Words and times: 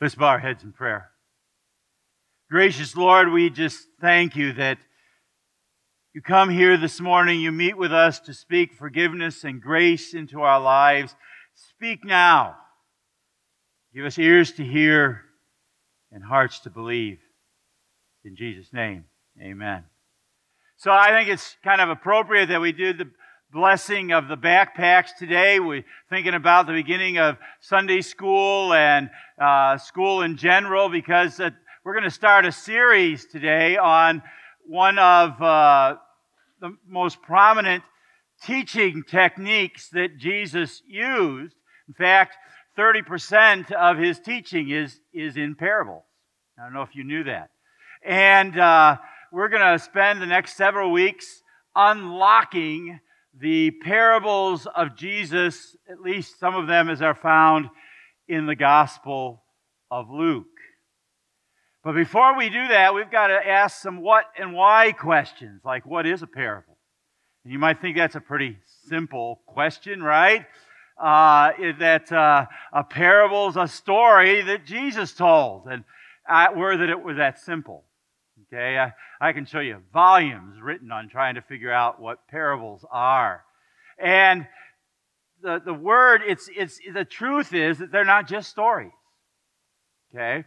Let's 0.00 0.14
bow 0.14 0.26
our 0.26 0.38
heads 0.38 0.64
in 0.64 0.72
prayer. 0.72 1.10
Gracious 2.50 2.96
Lord, 2.96 3.30
we 3.30 3.50
just 3.50 3.86
thank 4.00 4.36
you 4.36 4.52
that 4.54 4.78
you 6.14 6.20
come 6.20 6.50
here 6.50 6.76
this 6.76 7.00
morning, 7.00 7.40
you 7.40 7.50
meet 7.50 7.78
with 7.78 7.92
us 7.92 8.20
to 8.20 8.34
speak 8.34 8.74
forgiveness 8.74 9.44
and 9.44 9.62
grace 9.62 10.12
into 10.12 10.42
our 10.42 10.60
lives. 10.60 11.14
Speak 11.54 12.04
now. 12.04 12.56
Give 13.94 14.04
us 14.04 14.18
ears 14.18 14.52
to 14.52 14.64
hear 14.64 15.22
and 16.10 16.22
hearts 16.22 16.60
to 16.60 16.70
believe. 16.70 17.18
In 18.24 18.36
Jesus' 18.36 18.72
name, 18.72 19.04
amen. 19.40 19.84
So 20.76 20.90
I 20.90 21.10
think 21.10 21.30
it's 21.30 21.56
kind 21.64 21.80
of 21.80 21.88
appropriate 21.88 22.46
that 22.46 22.60
we 22.60 22.72
do 22.72 22.92
the 22.92 23.10
blessing 23.52 24.12
of 24.12 24.28
the 24.28 24.36
backpacks 24.36 25.14
today. 25.18 25.60
We're 25.60 25.84
thinking 26.08 26.32
about 26.32 26.66
the 26.66 26.72
beginning 26.72 27.18
of 27.18 27.36
Sunday 27.60 28.00
school 28.00 28.72
and 28.72 29.10
uh, 29.38 29.76
school 29.76 30.22
in 30.22 30.38
general 30.38 30.88
because 30.88 31.38
uh, 31.38 31.50
we're 31.84 31.92
going 31.92 32.04
to 32.04 32.10
start 32.10 32.46
a 32.46 32.52
series 32.52 33.26
today 33.26 33.76
on 33.76 34.22
one 34.66 34.98
of 34.98 35.42
uh, 35.42 35.96
the 36.62 36.74
most 36.88 37.20
prominent 37.20 37.84
teaching 38.42 39.02
techniques 39.06 39.90
that 39.90 40.16
Jesus 40.16 40.80
used. 40.86 41.54
In 41.88 41.94
fact, 41.94 42.36
30% 42.78 43.70
of 43.72 43.98
his 43.98 44.18
teaching 44.18 44.70
is, 44.70 44.98
is 45.12 45.36
in 45.36 45.56
parables. 45.56 46.04
I 46.58 46.64
don't 46.64 46.72
know 46.72 46.82
if 46.82 46.94
you 46.96 47.04
knew 47.04 47.24
that. 47.24 47.50
And 48.02 48.58
uh, 48.58 48.96
we're 49.30 49.50
going 49.50 49.78
to 49.78 49.78
spend 49.78 50.22
the 50.22 50.26
next 50.26 50.56
several 50.56 50.90
weeks 50.90 51.42
unlocking 51.76 53.00
the 53.38 53.70
parables 53.70 54.66
of 54.66 54.96
Jesus, 54.96 55.76
at 55.90 56.00
least 56.00 56.38
some 56.38 56.54
of 56.54 56.66
them 56.66 56.88
as 56.88 57.00
are 57.00 57.14
found 57.14 57.68
in 58.28 58.46
the 58.46 58.54
Gospel 58.54 59.42
of 59.90 60.10
Luke. 60.10 60.46
But 61.84 61.94
before 61.94 62.36
we 62.36 62.48
do 62.48 62.68
that, 62.68 62.94
we've 62.94 63.10
got 63.10 63.28
to 63.28 63.48
ask 63.48 63.80
some 63.80 64.00
what 64.00 64.24
and 64.38 64.52
why 64.52 64.92
questions, 64.92 65.62
like 65.64 65.84
what 65.84 66.06
is 66.06 66.22
a 66.22 66.26
parable? 66.26 66.78
And 67.44 67.52
you 67.52 67.58
might 67.58 67.80
think 67.80 67.96
that's 67.96 68.14
a 68.14 68.20
pretty 68.20 68.58
simple 68.88 69.40
question, 69.46 70.02
right? 70.02 70.46
Uh, 70.96 71.52
that 71.80 72.12
uh, 72.12 72.46
a 72.72 72.84
parable 72.84 73.48
is 73.48 73.56
a 73.56 73.66
story 73.66 74.42
that 74.42 74.64
Jesus 74.64 75.12
told, 75.12 75.66
and 75.66 75.82
I, 76.28 76.52
were 76.52 76.76
that 76.76 76.88
it 76.88 77.02
was 77.02 77.16
that 77.16 77.40
simple. 77.40 77.84
Okay, 78.52 78.76
I, 78.78 78.92
I 79.18 79.32
can 79.32 79.46
show 79.46 79.60
you 79.60 79.78
volumes 79.94 80.60
written 80.60 80.92
on 80.92 81.08
trying 81.08 81.36
to 81.36 81.40
figure 81.42 81.72
out 81.72 82.02
what 82.02 82.28
parables 82.28 82.84
are. 82.90 83.44
And 83.98 84.46
the, 85.42 85.62
the 85.64 85.72
word, 85.72 86.20
it's, 86.26 86.50
it's, 86.54 86.78
the 86.92 87.06
truth 87.06 87.54
is 87.54 87.78
that 87.78 87.90
they're 87.90 88.04
not 88.04 88.28
just 88.28 88.50
stories. 88.50 88.92
Okay? 90.14 90.44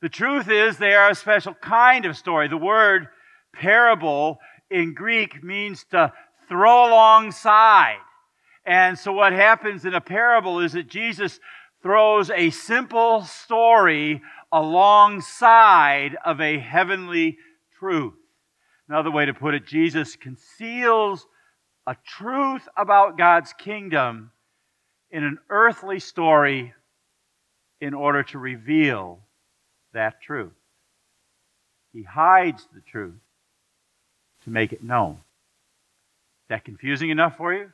The 0.00 0.08
truth 0.08 0.50
is 0.50 0.78
they 0.78 0.94
are 0.94 1.10
a 1.10 1.14
special 1.14 1.52
kind 1.52 2.06
of 2.06 2.16
story. 2.16 2.48
The 2.48 2.56
word 2.56 3.08
parable 3.52 4.38
in 4.70 4.94
Greek 4.94 5.44
means 5.44 5.84
to 5.90 6.14
throw 6.48 6.88
alongside. 6.88 7.98
And 8.64 8.98
so 8.98 9.12
what 9.12 9.34
happens 9.34 9.84
in 9.84 9.92
a 9.92 10.00
parable 10.00 10.60
is 10.60 10.72
that 10.72 10.88
Jesus 10.88 11.38
throws 11.82 12.30
a 12.30 12.48
simple 12.50 13.22
story 13.22 14.22
alongside 14.52 16.16
of 16.24 16.40
a 16.40 16.58
heavenly 16.58 17.38
truth. 17.78 18.14
Another 18.88 19.10
way 19.10 19.26
to 19.26 19.34
put 19.34 19.54
it, 19.54 19.66
Jesus 19.66 20.16
conceals 20.16 21.26
a 21.86 21.96
truth 22.04 22.68
about 22.76 23.18
God's 23.18 23.52
kingdom 23.52 24.30
in 25.10 25.24
an 25.24 25.38
earthly 25.50 25.98
story 25.98 26.74
in 27.80 27.94
order 27.94 28.22
to 28.22 28.38
reveal 28.38 29.20
that 29.92 30.20
truth. 30.20 30.52
He 31.92 32.02
hides 32.02 32.66
the 32.74 32.80
truth 32.80 33.20
to 34.44 34.50
make 34.50 34.72
it 34.72 34.82
known. 34.82 35.14
Is 35.14 36.48
that 36.50 36.64
confusing 36.64 37.10
enough 37.10 37.36
for 37.36 37.52
you? 37.52 37.72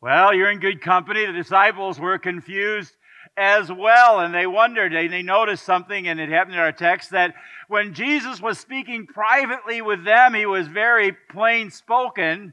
Well, 0.00 0.34
you're 0.34 0.50
in 0.50 0.60
good 0.60 0.80
company. 0.80 1.26
The 1.26 1.32
disciples 1.32 2.00
were 2.00 2.18
confused 2.18 2.94
as 3.36 3.70
well. 3.70 4.20
And 4.20 4.34
they 4.34 4.46
wondered, 4.46 4.92
they, 4.92 5.08
they 5.08 5.22
noticed 5.22 5.64
something, 5.64 6.08
and 6.08 6.20
it 6.20 6.28
happened 6.28 6.54
in 6.54 6.60
our 6.60 6.72
text 6.72 7.10
that 7.10 7.34
when 7.68 7.94
Jesus 7.94 8.40
was 8.40 8.58
speaking 8.58 9.06
privately 9.06 9.80
with 9.80 10.04
them, 10.04 10.34
he 10.34 10.46
was 10.46 10.66
very 10.66 11.16
plain 11.30 11.70
spoken, 11.70 12.52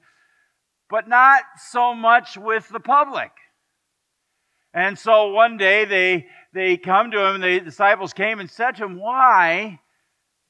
but 0.90 1.08
not 1.08 1.44
so 1.58 1.94
much 1.94 2.38
with 2.38 2.70
the 2.70 2.80
public. 2.80 3.32
And 4.74 4.98
so 4.98 5.30
one 5.30 5.58
day 5.58 5.86
they, 5.86 6.28
they 6.54 6.78
come 6.78 7.12
to 7.12 7.20
him, 7.20 7.36
and 7.36 7.44
the 7.44 7.60
disciples 7.60 8.14
came 8.14 8.40
and 8.40 8.50
said 8.50 8.76
to 8.76 8.86
him, 8.86 9.00
Why 9.00 9.80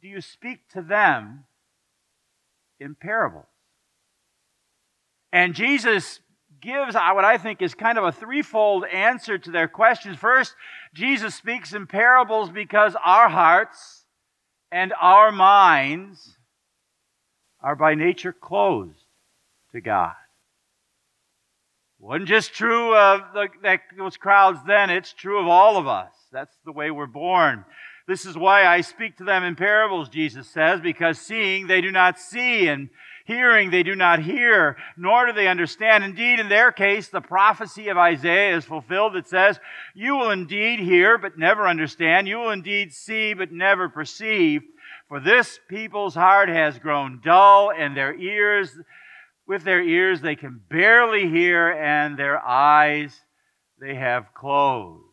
do 0.02 0.08
you 0.08 0.22
speak 0.22 0.68
to 0.74 0.82
them 0.82 1.46
in 2.80 2.96
parables? 2.96 3.46
And 5.32 5.54
Jesus 5.54 6.20
gives 6.62 6.96
uh, 6.96 7.12
what 7.14 7.26
I 7.26 7.38
think 7.38 7.62
is 7.62 7.74
kind 7.74 7.98
of 7.98 8.04
a 8.04 8.12
threefold 8.12 8.86
answer 8.86 9.38
to 9.38 9.52
their 9.52 9.68
questions. 9.68 10.18
First, 10.18 10.56
Jesus 10.94 11.36
speaks 11.36 11.74
in 11.74 11.88
parables 11.88 12.50
because 12.50 12.96
our 13.04 13.30
hearts 13.30 14.06
and 14.72 14.94
our 15.02 15.32
minds 15.32 16.38
are 17.62 17.76
by 17.76 17.96
nature 17.96 18.34
closed 18.34 19.04
to 19.72 19.82
God. 19.82 20.14
Wasn't 22.00 22.28
just 22.28 22.54
true 22.54 22.96
of 22.96 23.22
the, 23.34 23.48
that, 23.64 23.82
those 23.98 24.18
crowds 24.18 24.60
then, 24.68 24.90
it's 24.90 25.14
true 25.14 25.40
of 25.40 25.48
all 25.48 25.78
of 25.78 25.88
us. 25.88 26.12
That's 26.32 26.56
the 26.64 26.72
way 26.72 26.92
we're 26.92 27.08
born. 27.08 27.66
This 28.08 28.26
is 28.26 28.38
why 28.38 28.66
I 28.66 28.82
speak 28.82 29.18
to 29.18 29.24
them 29.24 29.44
in 29.44 29.56
parables, 29.56 30.08
Jesus 30.08 30.48
says, 30.48 30.80
because 30.80 31.20
seeing 31.20 31.68
they 31.68 31.82
do 31.82 31.92
not 31.92 32.20
see, 32.20 32.68
and 32.68 32.90
Hearing 33.28 33.72
they 33.72 33.84
do 33.84 33.94
not 33.94 34.20
hear, 34.20 34.78
nor 34.96 35.26
do 35.26 35.34
they 35.34 35.50
understand. 35.50 36.06
Indeed, 36.06 36.40
in 36.40 36.48
their 36.48 36.72
case, 36.72 37.10
the 37.10 37.20
prophecy 37.20 37.90
of 37.90 37.98
Isaiah 37.98 38.56
is 38.56 38.64
fulfilled. 38.64 39.16
that 39.16 39.28
says, 39.28 39.60
You 39.94 40.16
will 40.16 40.32
indeed 40.32 40.80
hear, 40.80 41.18
but 41.18 41.38
never 41.38 41.68
understand. 41.68 42.30
You 42.30 42.38
will 42.38 42.52
indeed 42.52 42.94
see, 42.94 43.34
but 43.34 43.52
never 43.52 43.90
perceive. 43.90 44.62
For 45.10 45.20
this 45.20 45.60
people's 45.68 46.16
heart 46.16 46.48
has 46.48 46.80
grown 46.80 47.20
dull, 47.22 47.70
and 47.70 47.98
their 47.98 48.16
ears, 48.16 48.72
with 49.46 49.66
their 49.66 49.84
ears, 49.84 50.22
they 50.22 50.38
can 50.38 50.62
barely 50.70 51.28
hear, 51.28 51.70
and 51.70 52.18
their 52.18 52.40
eyes 52.40 53.14
they 53.78 53.96
have 53.96 54.34
closed. 54.34 55.04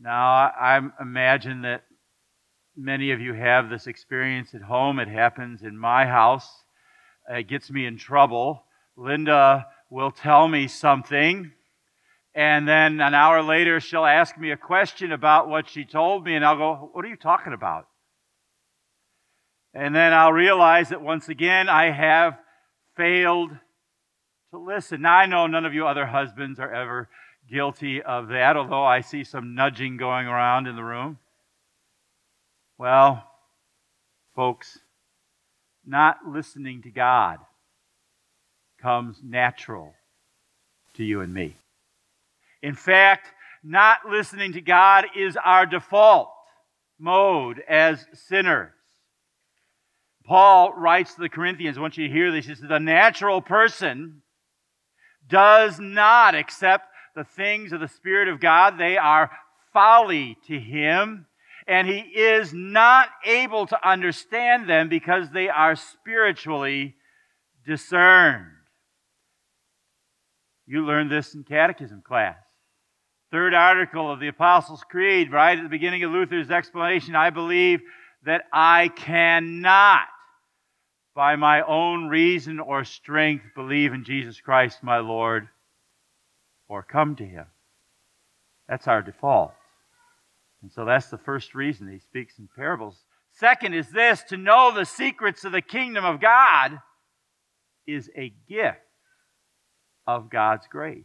Now, 0.00 0.26
I 0.26 0.80
imagine 1.00 1.62
that 1.62 1.84
many 2.78 3.10
of 3.10 3.20
you 3.20 3.34
have 3.34 3.68
this 3.68 3.86
experience 3.86 4.54
at 4.54 4.62
home. 4.62 5.00
It 5.00 5.08
happens 5.08 5.62
in 5.62 5.76
my 5.76 6.06
house. 6.06 6.48
It 7.28 7.48
gets 7.48 7.70
me 7.70 7.84
in 7.84 7.98
trouble. 7.98 8.62
Linda 8.96 9.66
will 9.90 10.10
tell 10.10 10.48
me 10.48 10.68
something, 10.68 11.52
and 12.34 12.68
then 12.68 13.00
an 13.00 13.14
hour 13.14 13.42
later, 13.42 13.80
she'll 13.80 14.04
ask 14.04 14.38
me 14.38 14.50
a 14.50 14.56
question 14.56 15.12
about 15.12 15.48
what 15.48 15.68
she 15.68 15.84
told 15.84 16.24
me, 16.24 16.36
and 16.36 16.44
I'll 16.44 16.56
go, 16.56 16.90
What 16.92 17.04
are 17.04 17.08
you 17.08 17.16
talking 17.16 17.52
about? 17.52 17.88
And 19.74 19.94
then 19.94 20.12
I'll 20.12 20.32
realize 20.32 20.90
that 20.90 21.02
once 21.02 21.28
again, 21.28 21.68
I 21.68 21.90
have 21.90 22.38
failed 22.96 23.50
to 24.50 24.58
listen. 24.58 25.02
Now, 25.02 25.14
I 25.14 25.26
know 25.26 25.46
none 25.46 25.64
of 25.64 25.74
you 25.74 25.86
other 25.86 26.06
husbands 26.06 26.58
are 26.58 26.72
ever 26.72 27.08
guilty 27.50 28.02
of 28.02 28.28
that, 28.28 28.56
although 28.56 28.84
I 28.84 29.00
see 29.00 29.24
some 29.24 29.54
nudging 29.54 29.96
going 29.96 30.26
around 30.26 30.66
in 30.66 30.76
the 30.76 30.84
room. 30.84 31.18
Well, 32.78 33.24
folks, 34.36 34.78
not 35.84 36.18
listening 36.28 36.82
to 36.82 36.90
God 36.90 37.38
comes 38.80 39.18
natural 39.24 39.94
to 40.94 41.02
you 41.02 41.20
and 41.20 41.34
me. 41.34 41.56
In 42.62 42.76
fact, 42.76 43.26
not 43.64 44.08
listening 44.08 44.52
to 44.52 44.60
God 44.60 45.06
is 45.16 45.36
our 45.44 45.66
default 45.66 46.30
mode 47.00 47.60
as 47.68 48.06
sinners. 48.12 48.70
Paul 50.24 50.72
writes 50.74 51.14
to 51.14 51.20
the 51.20 51.28
Corinthians, 51.28 51.78
I 51.78 51.80
want 51.80 51.98
you 51.98 52.06
to 52.06 52.12
hear 52.12 52.30
this. 52.30 52.46
He 52.46 52.54
says, 52.54 52.68
The 52.68 52.78
natural 52.78 53.40
person 53.40 54.22
does 55.26 55.80
not 55.80 56.36
accept 56.36 56.86
the 57.16 57.24
things 57.24 57.72
of 57.72 57.80
the 57.80 57.88
Spirit 57.88 58.28
of 58.28 58.38
God, 58.38 58.78
they 58.78 58.96
are 58.96 59.32
folly 59.72 60.38
to 60.46 60.60
him 60.60 61.26
and 61.68 61.86
he 61.86 61.98
is 61.98 62.54
not 62.54 63.10
able 63.26 63.66
to 63.66 63.88
understand 63.88 64.68
them 64.68 64.88
because 64.88 65.30
they 65.30 65.50
are 65.50 65.76
spiritually 65.76 66.94
discerned. 67.66 68.46
You 70.66 70.86
learned 70.86 71.10
this 71.10 71.34
in 71.34 71.44
catechism 71.44 72.02
class. 72.02 72.38
Third 73.30 73.52
article 73.52 74.10
of 74.10 74.18
the 74.18 74.28
Apostles' 74.28 74.82
Creed, 74.90 75.30
right 75.30 75.58
at 75.58 75.62
the 75.62 75.68
beginning 75.68 76.02
of 76.02 76.10
Luther's 76.10 76.50
explanation 76.50 77.14
I 77.14 77.28
believe 77.28 77.80
that 78.24 78.44
I 78.50 78.88
cannot, 78.88 80.06
by 81.14 81.36
my 81.36 81.60
own 81.60 82.08
reason 82.08 82.60
or 82.60 82.84
strength, 82.84 83.44
believe 83.54 83.92
in 83.92 84.04
Jesus 84.04 84.40
Christ 84.40 84.82
my 84.82 84.98
Lord 84.98 85.48
or 86.66 86.82
come 86.82 87.16
to 87.16 87.26
him. 87.26 87.46
That's 88.68 88.88
our 88.88 89.02
default. 89.02 89.52
And 90.62 90.72
so 90.72 90.84
that's 90.84 91.08
the 91.08 91.18
first 91.18 91.54
reason 91.54 91.88
he 91.88 91.98
speaks 91.98 92.38
in 92.38 92.48
parables. 92.54 93.04
Second 93.32 93.74
is 93.74 93.90
this 93.90 94.22
to 94.24 94.36
know 94.36 94.72
the 94.74 94.84
secrets 94.84 95.44
of 95.44 95.52
the 95.52 95.62
kingdom 95.62 96.04
of 96.04 96.20
God 96.20 96.80
is 97.86 98.10
a 98.16 98.34
gift 98.48 98.78
of 100.06 100.30
God's 100.30 100.66
grace. 100.66 101.04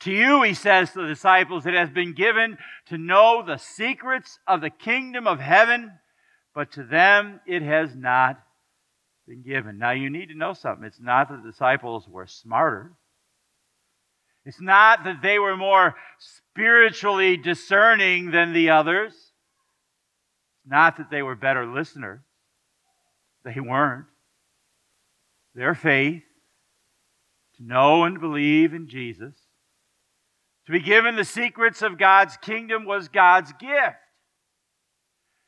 To 0.00 0.12
you, 0.12 0.42
he 0.42 0.54
says 0.54 0.92
to 0.92 1.02
the 1.02 1.08
disciples, 1.08 1.66
it 1.66 1.74
has 1.74 1.90
been 1.90 2.14
given 2.14 2.58
to 2.86 2.98
know 2.98 3.42
the 3.44 3.56
secrets 3.58 4.38
of 4.46 4.60
the 4.60 4.70
kingdom 4.70 5.26
of 5.26 5.40
heaven, 5.40 5.92
but 6.54 6.72
to 6.72 6.84
them 6.84 7.40
it 7.46 7.62
has 7.62 7.94
not 7.94 8.40
been 9.26 9.42
given. 9.42 9.78
Now, 9.78 9.90
you 9.90 10.08
need 10.08 10.28
to 10.28 10.36
know 10.36 10.52
something. 10.52 10.84
It's 10.84 11.00
not 11.00 11.28
that 11.28 11.42
the 11.42 11.50
disciples 11.50 12.08
were 12.08 12.26
smarter, 12.26 12.92
it's 14.48 14.62
not 14.62 15.04
that 15.04 15.20
they 15.20 15.38
were 15.38 15.58
more 15.58 15.94
spiritually 16.18 17.36
discerning 17.36 18.30
than 18.30 18.54
the 18.54 18.70
others, 18.70 19.12
it's 19.12 20.70
not 20.70 20.96
that 20.96 21.10
they 21.10 21.22
were 21.22 21.36
better 21.36 21.66
listeners. 21.66 22.22
They 23.44 23.60
weren't. 23.60 24.06
Their 25.54 25.74
faith 25.74 26.22
to 27.58 27.62
know 27.62 28.04
and 28.04 28.18
believe 28.18 28.72
in 28.72 28.88
Jesus 28.88 29.34
to 30.64 30.72
be 30.72 30.80
given 30.80 31.14
the 31.14 31.24
secrets 31.26 31.82
of 31.82 31.98
God's 31.98 32.38
kingdom 32.38 32.86
was 32.86 33.08
God's 33.08 33.52
gift. 33.52 33.96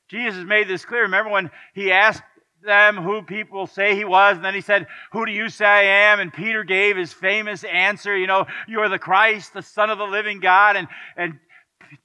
Jesus 0.08 0.44
made 0.44 0.68
this 0.68 0.84
clear. 0.84 1.02
Remember 1.02 1.30
when 1.30 1.50
he 1.72 1.90
asked 1.90 2.22
them 2.62 2.96
who 2.96 3.22
people 3.22 3.66
say 3.66 3.94
he 3.94 4.04
was, 4.04 4.36
and 4.36 4.44
then 4.44 4.54
he 4.54 4.60
said, 4.60 4.86
Who 5.12 5.26
do 5.26 5.32
you 5.32 5.48
say 5.48 5.64
I 5.64 6.12
am? 6.12 6.20
And 6.20 6.32
Peter 6.32 6.64
gave 6.64 6.96
his 6.96 7.12
famous 7.12 7.64
answer, 7.64 8.16
you 8.16 8.26
know, 8.26 8.46
you 8.68 8.80
are 8.80 8.88
the 8.88 8.98
Christ, 8.98 9.52
the 9.52 9.62
Son 9.62 9.90
of 9.90 9.98
the 9.98 10.04
living 10.04 10.40
God. 10.40 10.76
And, 10.76 10.88
and 11.16 11.38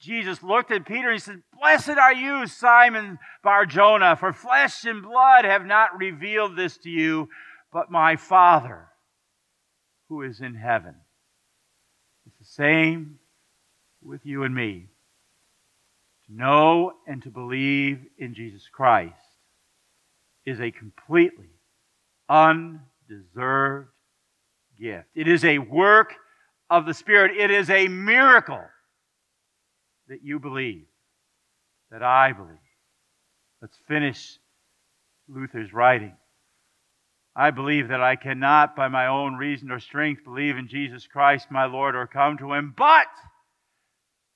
Jesus 0.00 0.42
looked 0.42 0.70
at 0.70 0.86
Peter 0.86 1.08
and 1.08 1.14
he 1.14 1.20
said, 1.20 1.42
Blessed 1.60 1.90
are 1.98 2.14
you, 2.14 2.46
Simon 2.46 3.18
Bar 3.42 3.66
Jonah, 3.66 4.16
for 4.16 4.32
flesh 4.32 4.84
and 4.84 5.02
blood 5.02 5.44
have 5.44 5.64
not 5.64 5.98
revealed 5.98 6.56
this 6.56 6.76
to 6.78 6.90
you, 6.90 7.28
but 7.72 7.90
my 7.90 8.16
Father 8.16 8.88
who 10.08 10.22
is 10.22 10.40
in 10.40 10.54
heaven. 10.54 10.94
It's 12.26 12.38
the 12.38 12.44
same 12.44 13.18
with 14.02 14.24
you 14.24 14.44
and 14.44 14.54
me. 14.54 14.86
To 16.26 16.34
know 16.34 16.92
and 17.06 17.22
to 17.22 17.30
believe 17.30 18.00
in 18.18 18.34
Jesus 18.34 18.68
Christ 18.72 19.25
is 20.46 20.60
a 20.60 20.70
completely 20.70 21.50
undeserved 22.28 23.88
gift. 24.80 25.08
It 25.14 25.28
is 25.28 25.44
a 25.44 25.58
work 25.58 26.14
of 26.70 26.86
the 26.86 26.94
Spirit. 26.94 27.36
It 27.36 27.50
is 27.50 27.68
a 27.68 27.88
miracle 27.88 28.64
that 30.08 30.22
you 30.22 30.38
believe, 30.38 30.86
that 31.90 32.02
I 32.02 32.32
believe. 32.32 32.56
Let's 33.60 33.78
finish 33.88 34.38
Luther's 35.28 35.72
writing. 35.72 36.16
I 37.34 37.50
believe 37.50 37.88
that 37.88 38.00
I 38.00 38.16
cannot, 38.16 38.76
by 38.76 38.88
my 38.88 39.08
own 39.08 39.34
reason 39.34 39.70
or 39.70 39.80
strength, 39.80 40.24
believe 40.24 40.56
in 40.56 40.68
Jesus 40.68 41.06
Christ, 41.06 41.50
my 41.50 41.66
Lord, 41.66 41.94
or 41.94 42.06
come 42.06 42.38
to 42.38 42.52
him, 42.52 42.72
but 42.76 43.08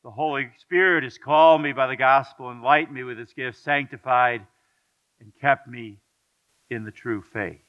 the 0.02 0.10
Holy 0.10 0.50
Spirit 0.58 1.04
has 1.04 1.16
called 1.18 1.62
me 1.62 1.72
by 1.72 1.86
the 1.86 1.96
gospel, 1.96 2.50
enlightened 2.50 2.94
me 2.94 3.04
with 3.04 3.18
his 3.18 3.32
gift, 3.32 3.58
sanctified, 3.58 4.46
and 5.20 5.32
kept 5.40 5.68
me 5.68 5.98
in 6.68 6.84
the 6.84 6.90
true 6.90 7.22
faith. 7.32 7.60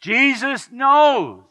Jesus 0.00 0.70
knows 0.70 1.44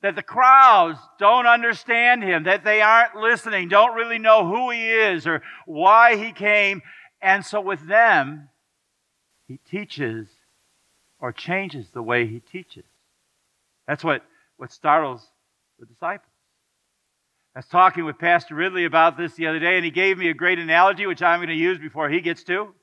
that 0.00 0.16
the 0.16 0.22
crowds 0.22 0.98
don't 1.18 1.46
understand 1.46 2.22
him, 2.22 2.44
that 2.44 2.64
they 2.64 2.80
aren't 2.80 3.16
listening, 3.16 3.68
don't 3.68 3.94
really 3.94 4.18
know 4.18 4.46
who 4.46 4.70
he 4.70 4.90
is 4.90 5.26
or 5.26 5.42
why 5.66 6.16
he 6.16 6.32
came. 6.32 6.82
And 7.20 7.44
so 7.44 7.60
with 7.60 7.86
them, 7.86 8.48
he 9.46 9.58
teaches 9.70 10.28
or 11.20 11.32
changes 11.32 11.90
the 11.90 12.02
way 12.02 12.26
he 12.26 12.40
teaches. 12.40 12.84
That's 13.86 14.02
what, 14.02 14.24
what 14.56 14.72
startles 14.72 15.24
the 15.78 15.86
disciples. 15.86 16.28
I 17.54 17.58
was 17.58 17.66
talking 17.66 18.04
with 18.04 18.18
Pastor 18.18 18.54
Ridley 18.54 18.86
about 18.86 19.18
this 19.18 19.34
the 19.34 19.46
other 19.46 19.58
day, 19.58 19.76
and 19.76 19.84
he 19.84 19.90
gave 19.90 20.16
me 20.16 20.30
a 20.30 20.34
great 20.34 20.58
analogy, 20.58 21.06
which 21.06 21.22
I'm 21.22 21.38
going 21.38 21.48
to 21.48 21.54
use 21.54 21.78
before 21.78 22.08
he 22.08 22.22
gets 22.22 22.42
to. 22.44 22.74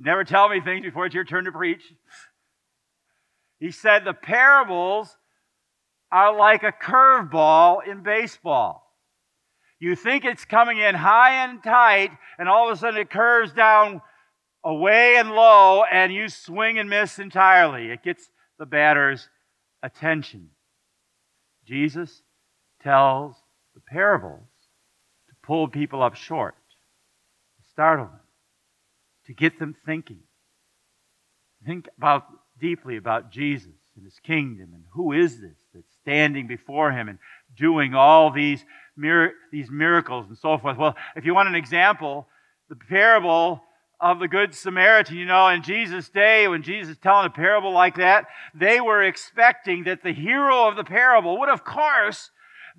Never 0.00 0.24
tell 0.24 0.48
me 0.48 0.60
things 0.60 0.84
before 0.84 1.06
it's 1.06 1.14
your 1.14 1.24
turn 1.24 1.44
to 1.44 1.52
preach. 1.52 1.82
He 3.58 3.70
said 3.70 4.04
the 4.04 4.14
parables 4.14 5.14
are 6.10 6.34
like 6.34 6.62
a 6.62 6.72
curveball 6.72 7.86
in 7.86 8.02
baseball. 8.02 8.86
You 9.78 9.94
think 9.94 10.24
it's 10.24 10.46
coming 10.46 10.78
in 10.78 10.94
high 10.94 11.44
and 11.44 11.62
tight, 11.62 12.10
and 12.38 12.48
all 12.48 12.68
of 12.68 12.76
a 12.76 12.78
sudden 12.78 13.00
it 13.00 13.10
curves 13.10 13.52
down 13.52 14.00
away 14.64 15.16
and 15.16 15.30
low, 15.30 15.84
and 15.84 16.12
you 16.12 16.28
swing 16.30 16.78
and 16.78 16.88
miss 16.88 17.18
entirely. 17.18 17.90
It 17.90 18.02
gets 18.02 18.30
the 18.58 18.66
batter's 18.66 19.28
attention. 19.82 20.50
Jesus 21.66 22.22
tells 22.82 23.36
the 23.74 23.80
parables 23.80 24.48
to 25.28 25.34
pull 25.42 25.68
people 25.68 26.02
up 26.02 26.14
short, 26.14 26.56
to 27.58 27.68
startle 27.70 28.06
them, 28.06 28.19
to 29.30 29.34
get 29.34 29.60
them 29.60 29.76
thinking. 29.86 30.18
Think 31.64 31.88
about 31.96 32.24
deeply 32.60 32.96
about 32.96 33.30
Jesus 33.30 33.70
and 33.94 34.04
his 34.04 34.18
kingdom 34.24 34.70
and 34.74 34.82
who 34.92 35.12
is 35.12 35.40
this 35.40 35.56
that's 35.72 35.94
standing 36.02 36.48
before 36.48 36.90
him 36.90 37.08
and 37.08 37.18
doing 37.56 37.94
all 37.94 38.32
these, 38.32 38.64
mir- 38.96 39.34
these 39.52 39.70
miracles 39.70 40.26
and 40.28 40.36
so 40.36 40.58
forth. 40.58 40.76
Well, 40.76 40.96
if 41.14 41.24
you 41.24 41.32
want 41.32 41.48
an 41.48 41.54
example, 41.54 42.26
the 42.68 42.74
parable 42.74 43.62
of 44.00 44.18
the 44.18 44.26
Good 44.26 44.52
Samaritan. 44.52 45.16
You 45.16 45.26
know, 45.26 45.46
in 45.48 45.62
Jesus' 45.62 46.08
day, 46.08 46.48
when 46.48 46.62
Jesus 46.62 46.96
telling 47.00 47.26
a 47.26 47.30
parable 47.30 47.72
like 47.72 47.98
that, 47.98 48.24
they 48.52 48.80
were 48.80 49.02
expecting 49.02 49.84
that 49.84 50.02
the 50.02 50.12
hero 50.12 50.66
of 50.66 50.76
the 50.76 50.84
parable 50.84 51.38
would, 51.38 51.50
of 51.50 51.64
course, 51.64 52.30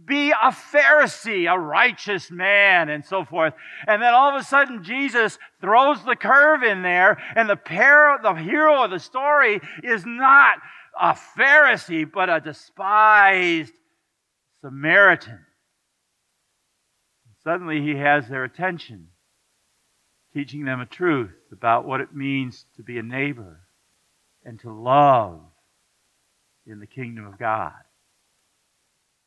be 0.05 0.31
a 0.31 0.51
Pharisee, 0.51 1.51
a 1.51 1.57
righteous 1.57 2.31
man, 2.31 2.89
and 2.89 3.05
so 3.05 3.25
forth. 3.25 3.53
And 3.87 4.01
then 4.01 4.13
all 4.13 4.35
of 4.35 4.41
a 4.41 4.45
sudden, 4.45 4.83
Jesus 4.83 5.37
throws 5.59 6.03
the 6.03 6.15
curve 6.15 6.63
in 6.63 6.81
there, 6.81 7.21
and 7.35 7.49
the, 7.49 7.59
the 7.65 8.33
hero 8.35 8.83
of 8.83 8.91
the 8.91 8.99
story 8.99 9.61
is 9.83 10.05
not 10.05 10.57
a 10.99 11.15
Pharisee, 11.37 12.09
but 12.11 12.29
a 12.29 12.39
despised 12.39 13.73
Samaritan. 14.61 15.39
Suddenly, 17.43 17.81
he 17.81 17.95
has 17.95 18.27
their 18.27 18.43
attention 18.43 19.07
teaching 20.33 20.65
them 20.65 20.79
a 20.79 20.85
truth 20.85 21.33
about 21.51 21.85
what 21.85 22.01
it 22.01 22.15
means 22.15 22.65
to 22.77 22.83
be 22.83 22.97
a 22.97 23.03
neighbor 23.03 23.59
and 24.45 24.59
to 24.61 24.71
love 24.71 25.41
in 26.65 26.79
the 26.79 26.87
kingdom 26.87 27.25
of 27.25 27.37
God. 27.37 27.73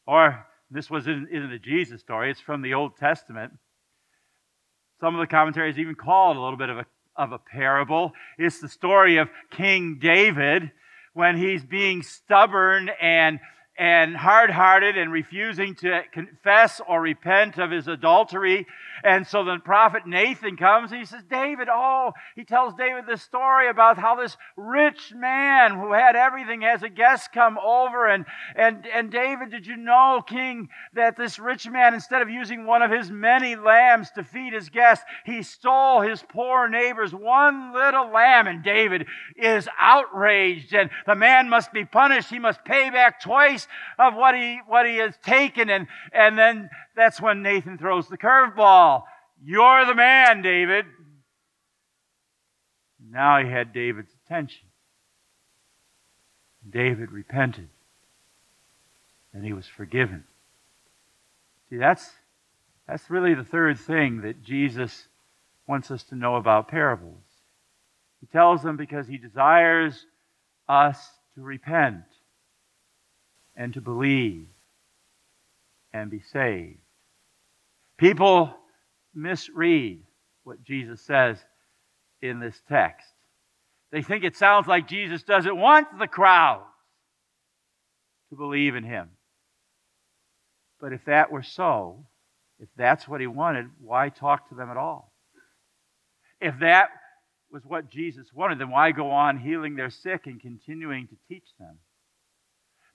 Or, 0.07 0.47
this 0.71 0.91
was 0.91 1.07
in, 1.07 1.29
isn't 1.31 1.53
a 1.53 1.59
Jesus 1.59 2.01
story, 2.01 2.31
it's 2.31 2.41
from 2.41 2.63
the 2.63 2.75
Old 2.75 2.97
Testament. 2.97 3.53
Some 5.01 5.15
of 5.15 5.21
the 5.21 5.27
commentaries 5.27 5.79
even 5.79 5.95
call 5.95 6.33
it 6.33 6.37
a 6.37 6.41
little 6.41 6.57
bit 6.57 6.71
of 6.71 6.79
a, 6.79 6.87
of 7.17 7.33
a 7.33 7.39
parable. 7.39 8.13
It's 8.39 8.61
the 8.61 8.69
story 8.69 9.19
of 9.19 9.29
King 9.51 9.99
David 10.01 10.71
when 11.13 11.37
he's 11.37 11.65
being 11.65 12.03
stubborn 12.03 12.91
and 13.01 13.41
and 13.77 14.17
hard 14.17 14.51
hearted 14.51 14.97
and 14.97 15.11
refusing 15.11 15.75
to 15.75 16.03
confess 16.13 16.81
or 16.87 17.01
repent 17.01 17.59
of 17.59 17.73
his 17.73 17.89
adultery. 17.89 18.67
And 19.05 19.27
so 19.27 19.45
the 19.45 19.59
prophet 19.63 20.07
Nathan 20.07 20.57
comes 20.57 20.91
and 20.91 20.99
he 20.99 21.05
says, 21.05 21.23
David, 21.31 21.69
oh, 21.71 22.13
he 22.35 22.45
tells 22.45 22.73
David 22.73 23.05
this 23.07 23.21
story 23.21 23.69
about 23.69 23.99
how 23.99 24.17
this 24.17 24.35
rich 24.57 25.13
man 25.15 25.79
who 25.79 25.93
had 25.93 26.17
everything 26.17 26.63
has 26.63 26.83
a 26.83 26.89
guest 26.89 27.31
come 27.31 27.59
over. 27.59 28.07
And, 28.07 28.25
and, 28.57 28.87
and 28.87 29.11
David, 29.11 29.51
did 29.51 29.67
you 29.67 29.77
know, 29.77 30.23
King, 30.27 30.71
that 30.95 31.19
this 31.19 31.39
rich 31.39 31.69
man, 31.69 31.93
instead 31.93 32.23
of 32.23 32.31
using 32.31 32.65
one 32.65 32.81
of 32.81 32.91
his 32.91 33.11
many 33.11 33.57
lambs 33.57 34.11
to 34.13 34.25
feed 34.25 34.55
his 34.55 34.71
guest, 34.71 35.05
he 35.27 35.43
stole 35.43 36.01
his 36.01 36.25
poor 36.27 36.67
neighbor's 36.67 37.13
one 37.13 37.75
little 37.75 38.11
lamb. 38.11 38.47
And 38.47 38.65
David 38.65 39.07
is 39.37 39.69
outraged 39.79 40.73
and 40.73 40.89
the 41.07 41.15
man 41.15 41.51
must 41.51 41.75
be 41.75 41.85
punished. 41.85 42.31
He 42.31 42.39
must 42.39 42.65
pay 42.65 42.89
back 42.89 43.21
twice 43.21 43.69
of 43.99 44.15
what 44.15 44.35
he, 44.35 44.61
what 44.67 44.87
he 44.87 44.97
has 44.97 45.15
taken. 45.23 45.69
And, 45.69 45.89
and 46.11 46.39
then 46.39 46.71
that's 46.97 47.21
when 47.21 47.43
Nathan 47.43 47.79
throws 47.79 48.09
the 48.09 48.19
curveball. 48.19 49.05
You're 49.43 49.87
the 49.87 49.95
man, 49.95 50.43
David. 50.43 50.87
Now 53.11 53.43
he 53.43 53.51
had 53.51 53.73
David's 53.73 54.13
attention. 54.25 54.67
David 56.69 57.13
repented. 57.13 57.69
And 59.33 59.45
he 59.45 59.53
was 59.53 59.67
forgiven. 59.67 60.25
See, 61.69 61.77
that's, 61.77 62.11
that's 62.87 63.11
really 63.11 63.35
the 63.35 63.45
third 63.45 63.79
thing 63.79 64.23
that 64.23 64.43
Jesus 64.43 65.09
wants 65.67 65.91
us 65.91 66.05
to 66.05 66.15
know 66.15 66.37
about 66.37 66.69
parables. 66.69 67.23
He 68.21 68.27
tells 68.27 68.63
them 68.63 68.77
because 68.77 69.07
he 69.07 69.19
desires 69.19 70.07
us 70.69 71.11
to 71.35 71.43
repent 71.43 72.05
and 73.57 73.75
to 73.75 73.81
believe 73.81 74.47
and 75.93 76.11
be 76.11 76.21
saved. 76.21 76.79
People 77.99 78.55
misread 79.15 80.03
what 80.43 80.63
Jesus 80.63 81.01
says 81.01 81.39
in 82.21 82.41
this 82.41 82.61
text. 82.69 83.07
They 83.93 84.03
think 84.03 84.25
it 84.25 84.37
sounds 84.37 84.67
like 84.67 84.89
Jesus 84.89 85.23
doesn't 85.23 85.57
want 85.57 85.99
the 85.99 86.09
crowds 86.09 86.65
to 88.31 88.37
believe 88.37 88.75
in 88.75 88.83
him. 88.83 89.11
But 90.81 90.93
if 90.93 91.05
that 91.05 91.31
were 91.31 91.43
so, 91.43 92.07
if 92.59 92.69
that's 92.77 93.07
what 93.07 93.21
he 93.21 93.27
wanted, 93.27 93.67
why 93.81 94.09
talk 94.09 94.49
to 94.49 94.55
them 94.55 94.71
at 94.71 94.77
all? 94.77 95.13
If 96.41 96.59
that 96.61 96.89
was 97.51 97.63
what 97.65 97.89
Jesus 97.89 98.27
wanted, 98.35 98.59
then 98.59 98.71
why 98.71 98.91
go 98.91 99.11
on 99.11 99.39
healing 99.39 99.77
their 99.77 99.91
sick 99.91 100.23
and 100.27 100.41
continuing 100.41 101.07
to 101.07 101.15
teach 101.29 101.47
them? 101.59 101.79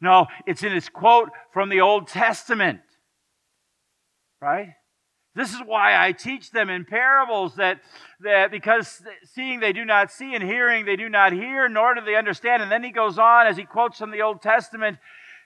No, 0.02 0.28
it's 0.46 0.64
in 0.64 0.72
his 0.72 0.90
quote 0.90 1.30
from 1.54 1.70
the 1.70 1.82
Old 1.82 2.08
Testament. 2.08 2.82
Right? 4.42 4.74
This 5.40 5.54
is 5.54 5.62
why 5.66 5.96
I 5.98 6.12
teach 6.12 6.52
them 6.52 6.70
in 6.70 6.84
parables 6.84 7.56
that, 7.56 7.80
that 8.20 8.52
because 8.52 9.02
seeing 9.24 9.62
they 9.62 9.72
do 9.72 9.86
not 9.86 10.12
see 10.12 10.36
and 10.36 10.44
hearing 10.44 10.84
they 10.84 10.98
do 10.98 11.08
not 11.08 11.32
hear, 11.32 11.70
nor 11.70 11.96
do 11.96 12.02
they 12.02 12.18
understand. 12.18 12.62
And 12.62 12.70
then 12.70 12.84
he 12.84 12.92
goes 12.92 13.18
on 13.18 13.48
as 13.48 13.56
he 13.56 13.64
quotes 13.64 13.98
from 13.98 14.12
the 14.12 14.22
Old 14.22 14.42
Testament. 14.42 14.98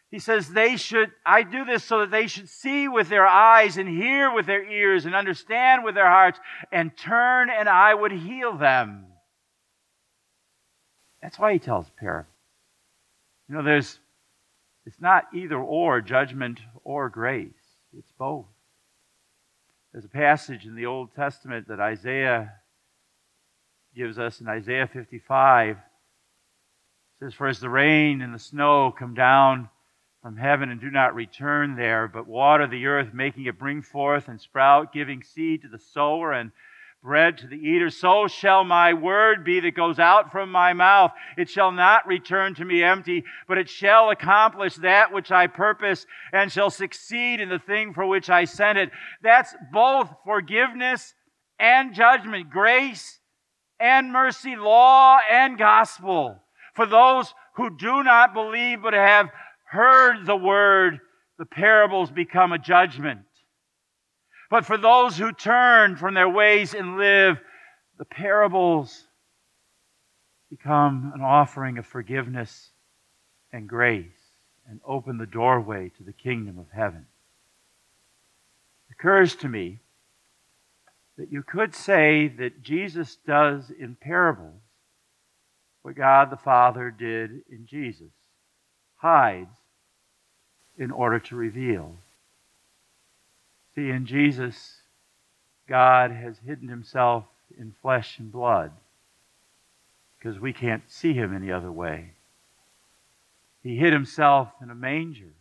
He 0.09 0.17
says, 0.17 0.49
They 0.49 0.77
should, 0.77 1.11
I 1.23 1.43
do 1.43 1.63
this 1.63 1.83
so 1.83 1.99
that 1.99 2.09
they 2.09 2.25
should 2.25 2.49
see 2.49 2.87
with 2.87 3.07
their 3.07 3.27
eyes 3.27 3.77
and 3.77 3.87
hear 3.87 4.33
with 4.33 4.47
their 4.47 4.67
ears 4.67 5.05
and 5.05 5.13
understand 5.13 5.83
with 5.83 5.93
their 5.93 6.09
hearts 6.09 6.39
and 6.71 6.97
turn 6.97 7.51
and 7.51 7.69
I 7.69 7.93
would 7.93 8.11
heal 8.11 8.57
them. 8.57 9.05
That's 11.21 11.37
why 11.37 11.53
he 11.53 11.59
tells 11.59 11.85
parables. 11.99 12.33
You 13.47 13.57
know, 13.57 13.63
there's, 13.63 13.99
it's 14.87 14.99
not 14.99 15.25
either 15.35 15.59
or 15.59 16.01
judgment 16.01 16.61
or 16.83 17.09
grace, 17.09 17.53
it's 17.95 18.11
both. 18.17 18.47
There's 19.93 20.05
a 20.05 20.09
passage 20.09 20.65
in 20.65 20.73
the 20.73 20.87
Old 20.87 21.13
Testament 21.13 21.67
that 21.67 21.79
Isaiah 21.79 22.51
gives 23.95 24.17
us 24.17 24.41
in 24.41 24.47
Isaiah 24.47 24.89
55. 24.91 25.77
It 25.77 25.83
says, 27.19 27.35
For 27.35 27.45
as 27.47 27.59
the 27.59 27.69
rain 27.69 28.23
and 28.23 28.33
the 28.33 28.39
snow 28.39 28.91
come 28.91 29.13
down 29.13 29.69
from 30.23 30.35
heaven 30.35 30.71
and 30.71 30.81
do 30.81 30.89
not 30.89 31.13
return 31.13 31.75
there, 31.75 32.07
but 32.07 32.25
water 32.25 32.65
the 32.65 32.87
earth, 32.87 33.13
making 33.13 33.45
it 33.45 33.59
bring 33.59 33.83
forth 33.83 34.29
and 34.29 34.41
sprout, 34.41 34.93
giving 34.93 35.21
seed 35.21 35.61
to 35.61 35.67
the 35.67 35.77
sower 35.77 36.33
and 36.33 36.51
bread 37.03 37.37
to 37.37 37.47
the 37.47 37.57
eater, 37.57 37.89
so 37.89 38.27
shall 38.27 38.63
my 38.63 38.93
word 38.93 39.43
be 39.43 39.59
that 39.59 39.75
goes 39.75 39.99
out 39.99 40.31
from 40.31 40.49
my 40.49 40.71
mouth. 40.71 41.11
It 41.37 41.49
shall 41.49 41.71
not 41.71 42.07
return 42.07 42.55
to 42.55 42.65
me 42.65 42.81
empty, 42.81 43.25
but 43.45 43.57
it 43.57 43.69
shall 43.69 44.09
accomplish 44.09 44.75
that 44.75 45.11
which 45.11 45.29
I 45.29 45.47
purpose 45.47 46.05
and 46.31 46.49
shall 46.49 46.69
succeed 46.69 47.41
in 47.41 47.49
the 47.49 47.59
thing 47.59 47.93
for 47.93 48.05
which 48.05 48.29
I 48.29 48.45
sent 48.45 48.77
it. 48.77 48.89
That's 49.21 49.53
both 49.73 50.09
forgiveness 50.23 51.13
and 51.59 51.93
judgment, 51.93 52.49
grace 52.49 53.19
and 53.81 54.13
mercy, 54.13 54.55
law 54.55 55.19
and 55.29 55.57
gospel. 55.57 56.39
For 56.73 56.85
those 56.85 57.33
who 57.55 57.75
do 57.75 58.03
not 58.03 58.33
believe 58.33 58.81
but 58.81 58.93
have 58.93 59.29
heard 59.65 60.25
the 60.25 60.37
word, 60.37 60.99
the 61.37 61.45
parables 61.45 62.11
become 62.11 62.53
a 62.53 62.59
judgment. 62.59 63.19
But 64.53 64.67
for 64.67 64.77
those 64.77 65.17
who 65.17 65.31
turn 65.31 65.95
from 65.95 66.13
their 66.13 66.29
ways 66.29 66.75
and 66.75 66.95
live, 66.95 67.39
the 67.97 68.05
parables 68.05 69.07
become 70.51 71.11
an 71.15 71.23
offering 71.23 71.79
of 71.79 71.87
forgiveness 71.87 72.69
and 73.51 73.67
grace 73.67 74.11
and 74.69 74.79
open 74.85 75.17
the 75.17 75.25
doorway 75.25 75.91
to 75.97 76.03
the 76.03 76.13
kingdom 76.13 76.59
of 76.59 76.67
heaven. 76.71 77.07
It 78.89 78.93
occurs 78.93 79.35
to 79.37 79.49
me 79.49 79.79
that 81.17 81.31
you 81.31 81.41
could 81.41 81.73
say 81.73 82.27
that 82.37 82.61
Jesus 82.61 83.17
does 83.25 83.71
in 83.71 83.95
parables 83.95 84.61
what 85.81 85.95
God 85.95 86.29
the 86.29 86.37
Father 86.37 86.91
did 86.91 87.41
in 87.49 87.65
Jesus 87.65 88.13
hides 88.97 89.49
in 90.77 90.91
order 90.91 91.17
to 91.21 91.35
reveal. 91.35 91.97
See, 93.75 93.89
in 93.89 94.05
Jesus, 94.05 94.81
God 95.67 96.11
has 96.11 96.37
hidden 96.45 96.67
himself 96.67 97.25
in 97.57 97.73
flesh 97.81 98.19
and 98.19 98.31
blood 98.31 98.71
because 100.17 100.39
we 100.39 100.53
can't 100.53 100.83
see 100.87 101.13
him 101.13 101.35
any 101.35 101.51
other 101.51 101.71
way. 101.71 102.11
He 103.61 103.77
hid 103.77 103.93
himself 103.93 104.49
in 104.61 104.69
a 104.69 104.75
manger 104.75 105.33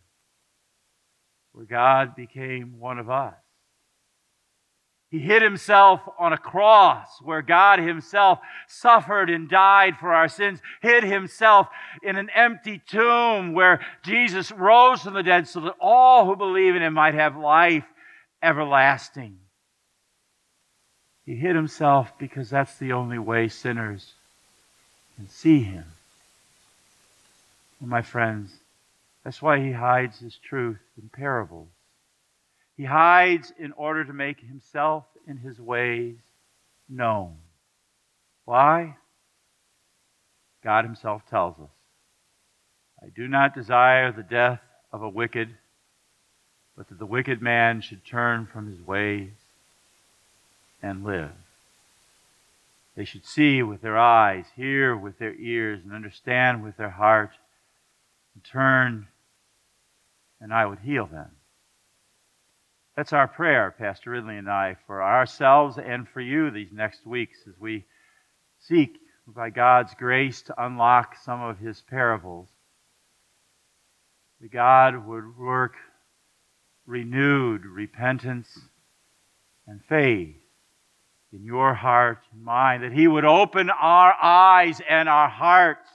where 1.51 1.65
God 1.65 2.15
became 2.15 2.79
one 2.79 2.97
of 2.97 3.09
us. 3.09 3.35
He 5.09 5.19
hid 5.19 5.43
himself 5.43 6.01
on 6.17 6.33
a 6.33 6.39
cross 6.39 7.21
where 7.21 7.43
God 7.43 7.77
himself 7.77 8.39
suffered 8.67 9.29
and 9.29 9.47
died 9.47 9.97
for 9.99 10.11
our 10.11 10.27
sins, 10.27 10.59
hid 10.81 11.03
himself 11.03 11.67
in 12.01 12.15
an 12.15 12.31
empty 12.33 12.81
tomb 12.87 13.53
where 13.53 13.79
Jesus 14.03 14.51
rose 14.51 15.03
from 15.03 15.13
the 15.13 15.21
dead 15.21 15.47
so 15.47 15.59
that 15.59 15.75
all 15.79 16.25
who 16.25 16.35
believe 16.35 16.75
in 16.75 16.81
him 16.81 16.95
might 16.95 17.13
have 17.13 17.37
life 17.37 17.85
everlasting. 18.43 19.39
He 21.25 21.35
hid 21.35 21.55
himself 21.55 22.11
because 22.19 22.49
that's 22.49 22.77
the 22.77 22.91
only 22.91 23.17
way 23.17 23.47
sinners 23.47 24.13
can 25.15 25.29
see 25.29 25.61
him. 25.61 25.85
And 27.79 27.89
my 27.89 28.01
friends, 28.01 28.53
that's 29.23 29.41
why 29.41 29.59
he 29.59 29.71
hides 29.71 30.19
his 30.19 30.37
truth 30.37 30.79
in 31.01 31.09
parables. 31.09 31.69
He 32.75 32.83
hides 32.83 33.53
in 33.57 33.71
order 33.73 34.03
to 34.03 34.13
make 34.13 34.41
himself 34.41 35.05
and 35.27 35.39
his 35.39 35.59
ways 35.59 36.17
known. 36.89 37.35
Why? 38.45 38.97
God 40.63 40.83
himself 40.83 41.23
tells 41.29 41.55
us 41.59 41.69
I 43.01 43.07
do 43.15 43.27
not 43.27 43.55
desire 43.55 44.11
the 44.11 44.23
death 44.23 44.61
of 44.91 45.01
a 45.01 45.09
wicked 45.09 45.49
but 46.77 46.89
that 46.89 46.99
the 46.99 47.05
wicked 47.05 47.41
man 47.41 47.81
should 47.81 48.05
turn 48.05 48.45
from 48.45 48.67
his 48.67 48.81
ways 48.85 49.31
and 50.81 51.03
live. 51.03 51.31
They 52.95 53.05
should 53.05 53.25
see 53.25 53.63
with 53.63 53.81
their 53.81 53.97
eyes, 53.97 54.45
hear 54.55 54.95
with 54.95 55.17
their 55.17 55.33
ears, 55.33 55.81
and 55.83 55.93
understand 55.93 56.63
with 56.63 56.77
their 56.77 56.91
heart, 56.91 57.31
and 58.35 58.43
turn, 58.43 59.07
and 60.39 60.53
I 60.53 60.65
would 60.65 60.79
heal 60.79 61.07
them. 61.07 61.31
That's 62.95 63.13
our 63.13 63.27
prayer, 63.27 63.73
Pastor 63.75 64.11
Ridley 64.11 64.37
and 64.37 64.49
I, 64.49 64.77
for 64.85 65.01
ourselves 65.01 65.79
and 65.79 66.07
for 66.07 66.21
you 66.21 66.51
these 66.51 66.71
next 66.71 67.05
weeks 67.05 67.39
as 67.47 67.55
we 67.59 67.85
seek, 68.59 68.99
by 69.25 69.49
God's 69.49 69.93
grace, 69.95 70.41
to 70.43 70.63
unlock 70.63 71.15
some 71.23 71.41
of 71.41 71.57
his 71.57 71.81
parables. 71.81 72.49
That 74.41 74.51
God 74.51 75.07
would 75.07 75.37
work 75.37 75.75
renewed 76.85 77.65
repentance 77.65 78.59
and 79.67 79.83
faith 79.85 80.35
in 81.31 81.43
your 81.43 81.73
heart 81.73 82.19
and 82.31 82.43
mind, 82.43 82.83
that 82.83 82.91
He 82.91 83.07
would 83.07 83.25
open 83.25 83.69
our 83.69 84.13
eyes 84.21 84.81
and 84.87 85.09
our 85.09 85.29
hearts 85.29 85.89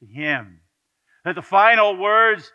to 0.00 0.06
Him. 0.06 0.60
That 1.24 1.34
the 1.34 1.42
final 1.42 1.96
words 1.96 2.50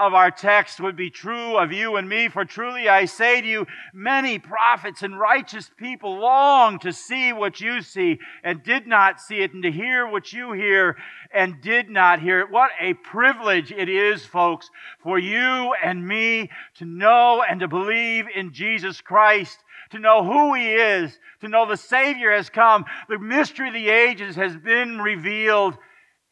of 0.00 0.14
our 0.14 0.30
text 0.30 0.80
would 0.80 0.96
be 0.96 1.10
true 1.10 1.56
of 1.56 1.72
you 1.72 1.96
and 1.96 2.08
me. 2.08 2.28
For 2.28 2.44
truly 2.44 2.88
I 2.88 3.04
say 3.04 3.40
to 3.40 3.46
you, 3.46 3.66
many 3.92 4.38
prophets 4.38 5.02
and 5.02 5.18
righteous 5.18 5.70
people 5.76 6.18
long 6.18 6.78
to 6.80 6.92
see 6.92 7.32
what 7.32 7.60
you 7.60 7.82
see 7.82 8.18
and 8.42 8.62
did 8.62 8.86
not 8.86 9.20
see 9.20 9.42
it, 9.42 9.52
and 9.52 9.62
to 9.62 9.70
hear 9.70 10.06
what 10.06 10.32
you 10.32 10.52
hear 10.52 10.96
and 11.32 11.60
did 11.60 11.90
not 11.90 12.20
hear 12.20 12.40
it. 12.40 12.50
What 12.50 12.70
a 12.80 12.94
privilege 12.94 13.70
it 13.70 13.88
is, 13.88 14.24
folks, 14.24 14.70
for 15.00 15.18
you 15.18 15.74
and 15.84 16.08
me 16.08 16.50
to 16.78 16.84
know 16.84 17.44
and 17.48 17.60
to 17.60 17.68
believe 17.68 18.24
in 18.34 18.52
Jesus 18.52 19.00
Christ 19.00 19.58
to 19.90 19.98
know 19.98 20.24
who 20.24 20.54
He 20.54 20.72
is, 20.72 21.18
to 21.40 21.48
know 21.48 21.66
the 21.66 21.76
Savior 21.76 22.30
has 22.32 22.48
come. 22.48 22.84
The 23.08 23.18
mystery 23.18 23.68
of 23.68 23.74
the 23.74 23.88
ages 23.88 24.36
has 24.36 24.56
been 24.56 25.00
revealed, 25.00 25.76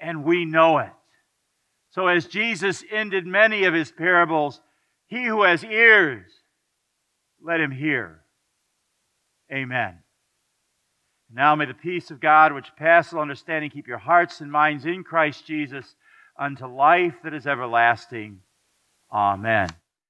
and 0.01 0.25
we 0.25 0.45
know 0.45 0.79
it. 0.79 0.91
So, 1.99 2.07
as 2.07 2.26
Jesus 2.26 2.85
ended 2.93 3.26
many 3.26 3.64
of 3.64 3.75
his 3.75 3.90
parables, 3.90 4.61
he 5.09 5.25
who 5.25 5.43
has 5.43 5.64
ears, 5.64 6.31
let 7.43 7.59
him 7.59 7.73
hear. 7.73 8.21
Amen. 9.52 9.99
Now 11.28 11.57
may 11.57 11.64
the 11.64 11.75
peace 11.75 12.12
of 12.12 12.21
God, 12.21 12.52
which 12.52 12.69
passes 12.76 13.14
understanding, 13.14 13.71
keep 13.71 13.88
your 13.88 13.99
hearts 13.99 14.40
and 14.40 14.52
minds 14.52 14.87
in 14.87 15.02
Christ 15.02 15.45
Jesus 15.45 15.97
unto 16.38 16.67
life 16.67 17.17
that 17.25 17.35
is 17.35 17.49
everlasting. 17.49 18.43
Amen. 19.12 19.69